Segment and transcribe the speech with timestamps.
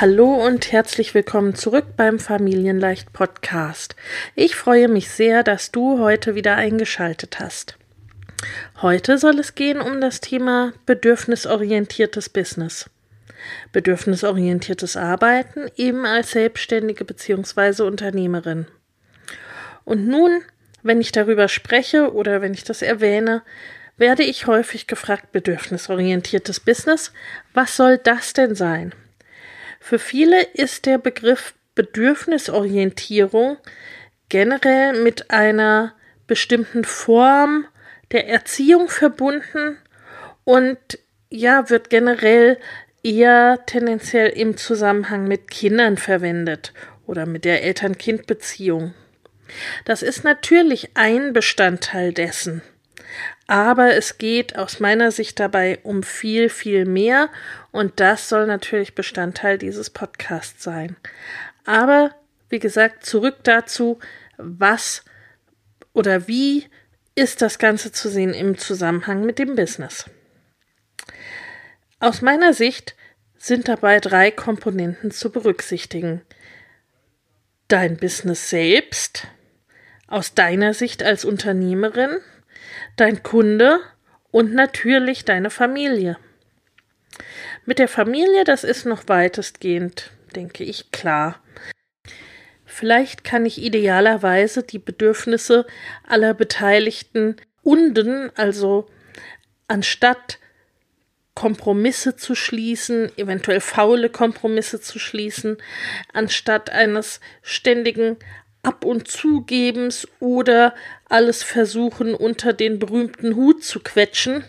[0.00, 3.96] Hallo und herzlich willkommen zurück beim Familienleicht Podcast.
[4.36, 7.76] Ich freue mich sehr, dass du heute wieder eingeschaltet hast.
[8.80, 12.88] Heute soll es gehen um das Thema bedürfnisorientiertes Business.
[13.72, 17.82] Bedürfnisorientiertes Arbeiten eben als Selbstständige bzw.
[17.82, 18.66] Unternehmerin.
[19.84, 20.42] Und nun,
[20.84, 23.42] wenn ich darüber spreche oder wenn ich das erwähne,
[23.96, 27.12] werde ich häufig gefragt, bedürfnisorientiertes Business,
[27.52, 28.94] was soll das denn sein?
[29.80, 33.56] Für viele ist der Begriff Bedürfnisorientierung
[34.28, 35.94] generell mit einer
[36.26, 37.66] bestimmten Form
[38.10, 39.78] der Erziehung verbunden
[40.44, 40.78] und
[41.30, 42.58] ja, wird generell
[43.02, 46.72] eher tendenziell im Zusammenhang mit Kindern verwendet
[47.06, 48.94] oder mit der Eltern-Kind-Beziehung.
[49.84, 52.62] Das ist natürlich ein Bestandteil dessen.
[53.48, 57.30] Aber es geht aus meiner Sicht dabei um viel, viel mehr
[57.72, 60.96] und das soll natürlich Bestandteil dieses Podcasts sein.
[61.64, 62.14] Aber
[62.50, 63.98] wie gesagt, zurück dazu,
[64.36, 65.02] was
[65.94, 66.66] oder wie
[67.14, 70.04] ist das Ganze zu sehen im Zusammenhang mit dem Business.
[72.00, 72.96] Aus meiner Sicht
[73.38, 76.20] sind dabei drei Komponenten zu berücksichtigen.
[77.66, 79.26] Dein Business selbst,
[80.06, 82.18] aus deiner Sicht als Unternehmerin,
[82.96, 83.80] dein Kunde
[84.30, 86.18] und natürlich deine Familie.
[87.64, 91.42] Mit der Familie, das ist noch weitestgehend, denke ich, klar.
[92.64, 95.66] Vielleicht kann ich idealerweise die Bedürfnisse
[96.06, 98.88] aller Beteiligten unden, also
[99.66, 100.38] anstatt
[101.34, 105.56] Kompromisse zu schließen, eventuell faule Kompromisse zu schließen,
[106.12, 108.16] anstatt eines ständigen
[108.68, 110.74] Ab- und Zugebens oder
[111.08, 114.44] alles versuchen unter den berühmten Hut zu quetschen.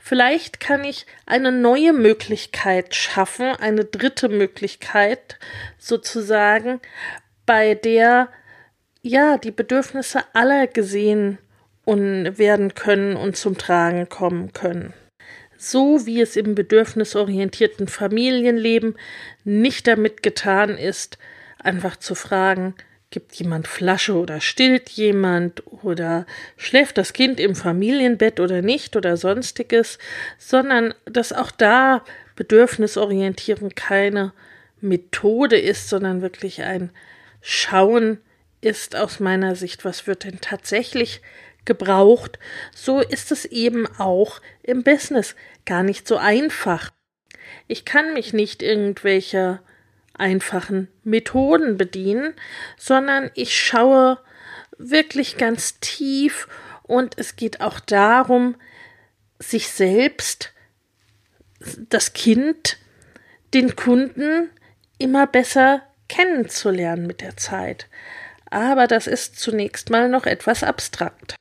[0.00, 5.38] Vielleicht kann ich eine neue Möglichkeit schaffen, eine dritte Möglichkeit
[5.78, 6.80] sozusagen,
[7.46, 8.30] bei der
[9.00, 11.38] ja die Bedürfnisse aller gesehen
[11.84, 14.92] und werden können und zum Tragen kommen können.
[15.56, 18.96] So wie es im bedürfnisorientierten Familienleben
[19.44, 21.18] nicht damit getan ist,
[21.60, 22.74] einfach zu fragen,
[23.16, 26.26] Gibt jemand Flasche oder stillt jemand oder
[26.58, 29.96] schläft das Kind im Familienbett oder nicht oder sonstiges,
[30.36, 32.04] sondern dass auch da
[32.34, 34.34] Bedürfnisorientierung keine
[34.82, 36.90] Methode ist, sondern wirklich ein
[37.40, 38.18] Schauen
[38.60, 41.22] ist aus meiner Sicht, was wird denn tatsächlich
[41.64, 42.38] gebraucht,
[42.74, 46.90] so ist es eben auch im Business gar nicht so einfach.
[47.66, 49.62] Ich kann mich nicht irgendwelcher
[50.18, 52.34] einfachen Methoden bedienen,
[52.76, 54.18] sondern ich schaue
[54.78, 56.48] wirklich ganz tief
[56.82, 58.56] und es geht auch darum,
[59.38, 60.52] sich selbst,
[61.88, 62.78] das Kind,
[63.54, 64.50] den Kunden
[64.98, 67.88] immer besser kennenzulernen mit der Zeit.
[68.50, 71.34] Aber das ist zunächst mal noch etwas abstrakt.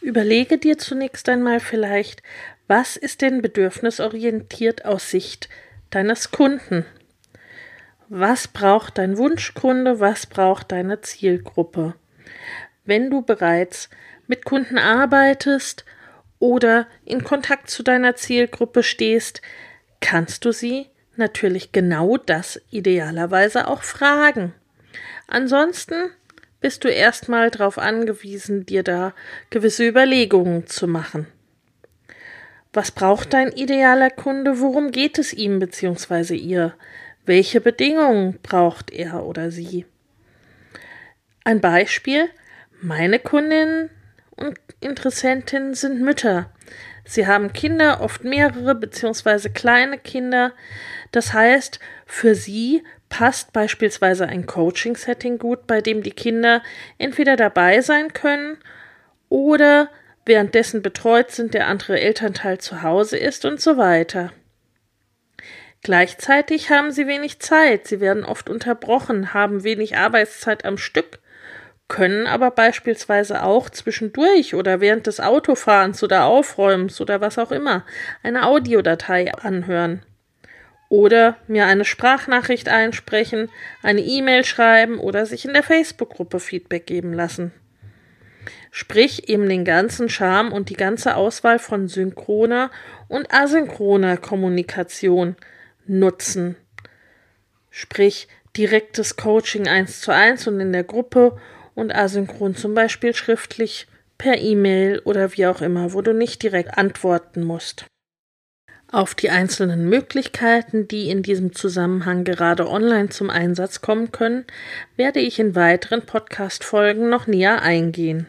[0.00, 2.22] Überlege dir zunächst einmal vielleicht,
[2.66, 5.48] was ist denn bedürfnisorientiert aus Sicht
[5.90, 6.86] deines Kunden?
[8.14, 9.98] Was braucht dein Wunschkunde?
[9.98, 11.94] Was braucht deine Zielgruppe?
[12.84, 13.88] Wenn du bereits
[14.26, 15.86] mit Kunden arbeitest
[16.38, 19.40] oder in Kontakt zu deiner Zielgruppe stehst,
[20.02, 24.52] kannst du sie natürlich genau das idealerweise auch fragen.
[25.26, 26.10] Ansonsten
[26.60, 29.14] bist du erstmal darauf angewiesen, dir da
[29.48, 31.28] gewisse Überlegungen zu machen.
[32.74, 34.60] Was braucht dein idealer Kunde?
[34.60, 36.34] Worum geht es ihm bzw.
[36.34, 36.74] ihr?
[37.24, 39.86] Welche Bedingungen braucht er oder sie?
[41.44, 42.28] Ein Beispiel.
[42.80, 43.90] Meine Kundinnen
[44.36, 46.50] und Interessentinnen sind Mütter.
[47.04, 50.52] Sie haben Kinder, oft mehrere beziehungsweise kleine Kinder.
[51.12, 56.62] Das heißt, für Sie passt beispielsweise ein Coaching-Setting gut, bei dem die Kinder
[56.98, 58.56] entweder dabei sein können
[59.28, 59.90] oder
[60.24, 64.32] währenddessen betreut sind, der andere Elternteil zu Hause ist und so weiter.
[65.82, 71.18] Gleichzeitig haben sie wenig Zeit, sie werden oft unterbrochen, haben wenig Arbeitszeit am Stück
[71.92, 77.84] können aber beispielsweise auch zwischendurch oder während des Autofahrens oder Aufräumens oder was auch immer
[78.22, 80.02] eine Audiodatei anhören.
[80.88, 83.50] Oder mir eine Sprachnachricht einsprechen,
[83.82, 87.52] eine E-Mail schreiben oder sich in der Facebook-Gruppe Feedback geben lassen.
[88.70, 92.70] Sprich eben den ganzen Charme und die ganze Auswahl von synchroner
[93.08, 95.36] und asynchroner Kommunikation
[95.86, 96.56] nutzen.
[97.70, 101.38] Sprich direktes Coaching eins zu eins und in der Gruppe
[101.74, 103.86] und asynchron zum Beispiel schriftlich,
[104.18, 107.86] per E-Mail oder wie auch immer, wo du nicht direkt antworten musst.
[108.86, 114.44] Auf die einzelnen Möglichkeiten, die in diesem Zusammenhang gerade online zum Einsatz kommen können,
[114.96, 118.26] werde ich in weiteren Podcast-Folgen noch näher eingehen.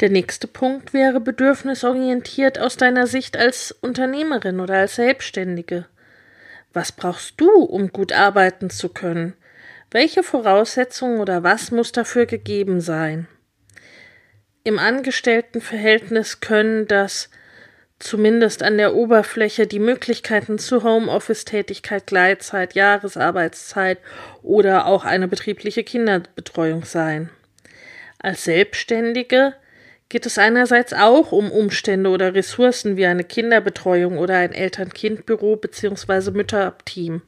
[0.00, 5.86] Der nächste Punkt wäre bedürfnisorientiert aus deiner Sicht als Unternehmerin oder als Selbstständige.
[6.74, 9.32] Was brauchst du, um gut arbeiten zu können?
[9.90, 13.26] Welche Voraussetzungen oder was muss dafür gegeben sein?
[14.64, 17.30] Im Angestelltenverhältnis können das
[17.98, 23.98] zumindest an der Oberfläche die Möglichkeiten zu Homeoffice-Tätigkeit, Gleitzeit, Jahresarbeitszeit
[24.42, 27.30] oder auch eine betriebliche Kinderbetreuung sein.
[28.18, 29.54] Als Selbstständige
[30.08, 36.30] geht es einerseits auch um Umstände oder Ressourcen wie eine Kinderbetreuung oder ein Eltern-Kind-Büro bzw.
[36.30, 37.22] Mütterteam.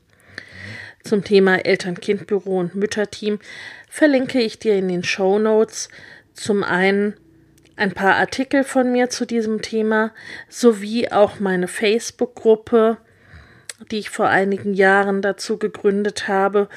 [1.02, 3.38] Zum Thema Eltern-Kind-Büro und Mütterteam
[3.88, 5.88] verlinke ich dir in den Show Notes
[6.34, 7.14] zum einen
[7.76, 10.12] ein paar Artikel von mir zu diesem Thema
[10.48, 12.98] sowie auch meine Facebook-Gruppe,
[13.90, 16.68] die ich vor einigen Jahren dazu gegründet habe,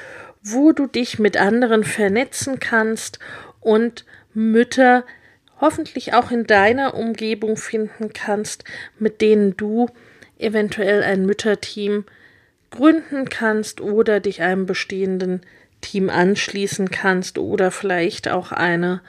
[0.44, 3.20] wo du dich mit anderen vernetzen kannst
[3.60, 5.04] und Mütter
[5.62, 8.66] hoffentlich auch in deiner Umgebung finden kannst,
[9.00, 9.88] mit denen du
[10.38, 12.04] eventuell ein Mütterteam
[12.72, 15.46] gründen kannst oder dich einem bestehenden
[15.82, 19.02] Team anschließen kannst oder vielleicht auch eine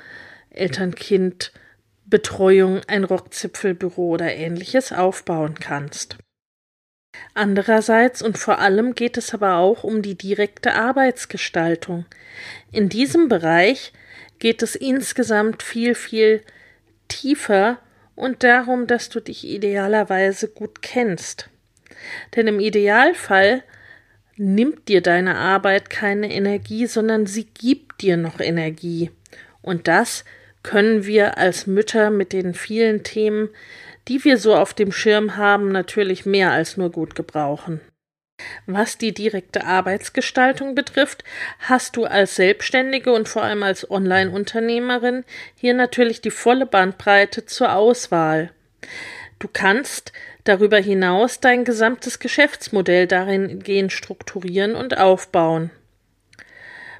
[0.50, 6.18] Eltern-Kind-Betreuung, ein Rockzipfelbüro oder ähnliches aufbauen kannst.
[7.34, 12.06] Andererseits und vor allem geht es aber auch um die direkte Arbeitsgestaltung.
[12.70, 13.92] In diesem Bereich
[14.42, 16.40] geht es insgesamt viel, viel
[17.06, 17.78] tiefer
[18.16, 21.48] und darum, dass du dich idealerweise gut kennst.
[22.34, 23.62] Denn im Idealfall
[24.36, 29.12] nimmt dir deine Arbeit keine Energie, sondern sie gibt dir noch Energie.
[29.60, 30.24] Und das
[30.64, 33.48] können wir als Mütter mit den vielen Themen,
[34.08, 37.80] die wir so auf dem Schirm haben, natürlich mehr als nur gut gebrauchen.
[38.66, 41.24] Was die direkte Arbeitsgestaltung betrifft,
[41.60, 45.24] hast du als Selbstständige und vor allem als Online-Unternehmerin
[45.56, 48.50] hier natürlich die volle Bandbreite zur Auswahl.
[49.38, 50.12] Du kannst
[50.44, 55.70] darüber hinaus dein gesamtes Geschäftsmodell darin strukturieren und aufbauen.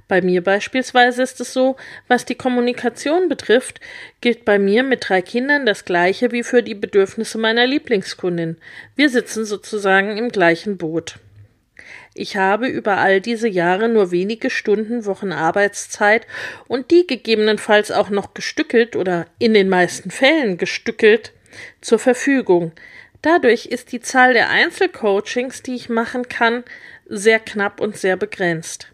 [0.09, 1.77] Bei mir beispielsweise ist es so,
[2.09, 3.81] was die Kommunikation betrifft,
[4.21, 8.59] gilt bei mir mit drei Kindern das gleiche wie für die Bedürfnisse meiner Lieblingskundin.
[8.95, 11.19] Wir sitzen sozusagen im gleichen Boot.
[12.15, 16.27] Ich habe über all diese Jahre nur wenige Stunden Wochen Arbeitszeit
[16.69, 21.33] und die gegebenenfalls auch noch gestückelt oder in den meisten Fällen gestückelt
[21.81, 22.73] zur Verfügung.
[23.23, 26.65] Dadurch ist die Zahl der Einzelcoachings, die ich machen kann,
[27.07, 28.89] sehr knapp und sehr begrenzt.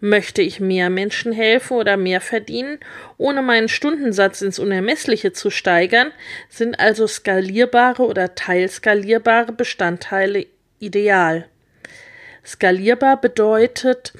[0.00, 2.80] Möchte ich mehr Menschen helfen oder mehr verdienen,
[3.18, 6.10] ohne meinen Stundensatz ins Unermessliche zu steigern,
[6.48, 10.46] sind also skalierbare oder teilskalierbare Bestandteile
[10.80, 11.48] ideal.
[12.44, 14.12] Skalierbar bedeutet,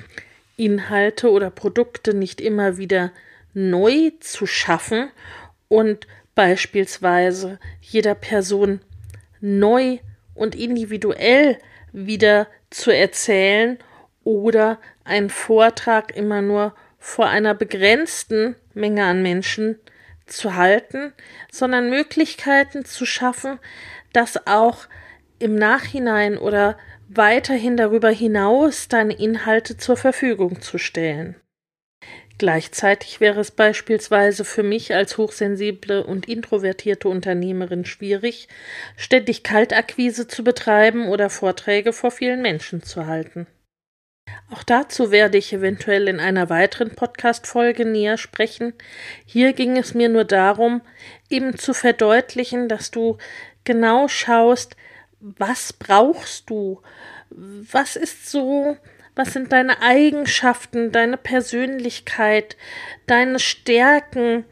[0.56, 3.10] Inhalte oder Produkte nicht immer wieder
[3.54, 5.10] neu zu schaffen
[5.68, 8.80] und beispielsweise jeder Person
[9.40, 9.98] neu
[10.34, 11.58] und individuell
[11.92, 13.78] wieder zu erzählen
[14.24, 19.78] oder einen Vortrag immer nur vor einer begrenzten Menge an Menschen
[20.26, 21.12] zu halten,
[21.50, 23.58] sondern Möglichkeiten zu schaffen,
[24.12, 24.86] dass auch
[25.38, 26.78] im Nachhinein oder
[27.16, 31.36] weiterhin darüber hinaus deine Inhalte zur Verfügung zu stellen.
[32.38, 38.48] Gleichzeitig wäre es beispielsweise für mich als hochsensible und introvertierte Unternehmerin schwierig,
[38.96, 43.46] ständig Kaltakquise zu betreiben oder Vorträge vor vielen Menschen zu halten.
[44.50, 48.72] Auch dazu werde ich eventuell in einer weiteren Podcast-Folge näher sprechen.
[49.24, 50.82] Hier ging es mir nur darum,
[51.28, 53.18] eben zu verdeutlichen, dass du
[53.64, 54.76] genau schaust,
[55.22, 56.82] was brauchst du?
[57.30, 58.76] Was ist so,
[59.14, 62.56] was sind deine Eigenschaften, deine Persönlichkeit,
[63.06, 64.44] deine Stärken?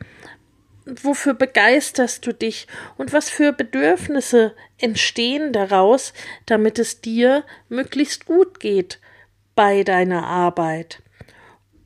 [0.87, 6.15] Wofür begeisterst du dich und was für Bedürfnisse entstehen daraus,
[6.47, 8.99] damit es dir möglichst gut geht?
[9.61, 11.03] bei deiner Arbeit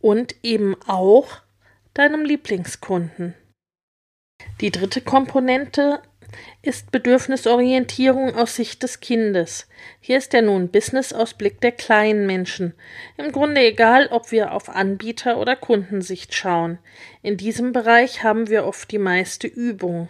[0.00, 1.38] und eben auch
[1.92, 3.34] deinem Lieblingskunden.
[4.60, 6.00] Die dritte Komponente
[6.62, 9.66] ist Bedürfnisorientierung aus Sicht des Kindes.
[10.00, 12.74] Hier ist der nun Business-Ausblick der kleinen Menschen.
[13.16, 16.78] Im Grunde egal, ob wir auf Anbieter- oder Kundensicht schauen.
[17.22, 20.08] In diesem Bereich haben wir oft die meiste Übung.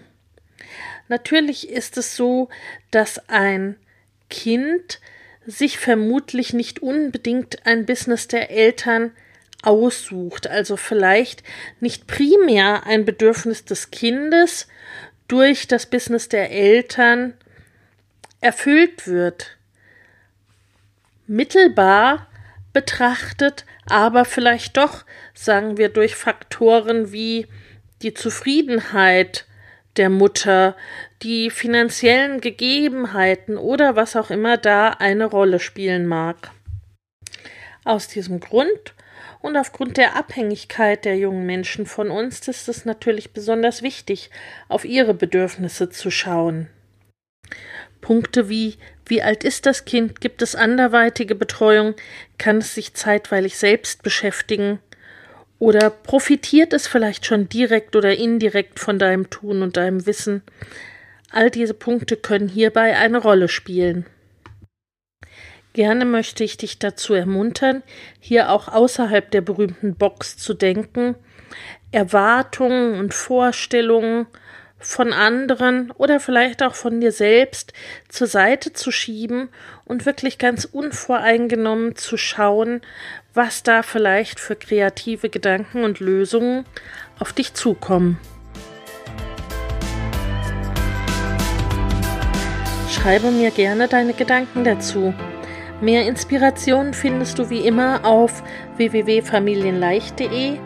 [1.08, 2.48] Natürlich ist es so,
[2.90, 3.76] dass ein
[4.30, 5.00] Kind
[5.46, 9.12] sich vermutlich nicht unbedingt ein Business der Eltern
[9.62, 11.42] aussucht, also vielleicht
[11.80, 14.68] nicht primär ein Bedürfnis des Kindes
[15.34, 17.34] durch das Business der Eltern
[18.40, 19.56] erfüllt wird.
[21.26, 22.28] Mittelbar
[22.72, 27.48] betrachtet, aber vielleicht doch, sagen wir, durch Faktoren wie
[28.02, 29.44] die Zufriedenheit
[29.96, 30.76] der Mutter,
[31.24, 36.52] die finanziellen Gegebenheiten oder was auch immer da eine Rolle spielen mag.
[37.84, 38.94] Aus diesem Grund
[39.44, 44.30] und aufgrund der Abhängigkeit der jungen Menschen von uns ist es natürlich besonders wichtig,
[44.70, 46.68] auf ihre Bedürfnisse zu schauen.
[48.00, 51.94] Punkte wie wie alt ist das Kind, gibt es anderweitige Betreuung,
[52.38, 54.78] kann es sich zeitweilig selbst beschäftigen,
[55.58, 60.42] oder profitiert es vielleicht schon direkt oder indirekt von deinem Tun und deinem Wissen?
[61.30, 64.06] All diese Punkte können hierbei eine Rolle spielen.
[65.74, 67.82] Gerne möchte ich dich dazu ermuntern,
[68.20, 71.16] hier auch außerhalb der berühmten Box zu denken,
[71.90, 74.28] Erwartungen und Vorstellungen
[74.78, 77.72] von anderen oder vielleicht auch von dir selbst
[78.08, 79.48] zur Seite zu schieben
[79.84, 82.80] und wirklich ganz unvoreingenommen zu schauen,
[83.32, 86.66] was da vielleicht für kreative Gedanken und Lösungen
[87.18, 88.20] auf dich zukommen.
[92.92, 95.12] Schreibe mir gerne deine Gedanken dazu.
[95.84, 98.42] Mehr Inspirationen findest du wie immer auf
[98.78, 100.56] www.familienleicht.de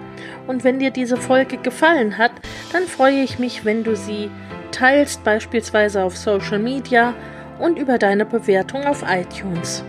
[0.47, 2.31] und wenn dir diese Folge gefallen hat,
[2.73, 4.31] dann freue ich mich, wenn du sie
[4.71, 7.15] teilst, beispielsweise auf Social Media
[7.59, 9.83] und über deine Bewertung auf iTunes.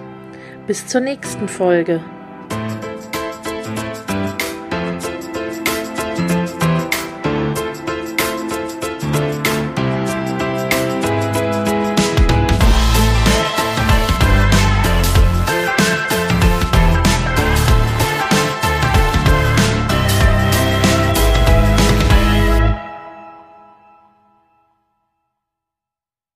[0.65, 2.01] Bis zur nächsten Folge.